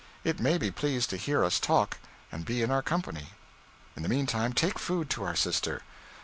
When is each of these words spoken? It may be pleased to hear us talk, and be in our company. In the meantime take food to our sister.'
It 0.23 0.39
may 0.39 0.57
be 0.57 0.71
pleased 0.71 1.11
to 1.11 1.15
hear 1.15 1.43
us 1.43 1.59
talk, 1.59 1.99
and 2.31 2.43
be 2.43 2.63
in 2.63 2.71
our 2.71 2.81
company. 2.81 3.33
In 3.95 4.01
the 4.01 4.09
meantime 4.09 4.51
take 4.51 4.79
food 4.79 5.11
to 5.11 5.23
our 5.23 5.35
sister.' 5.35 5.83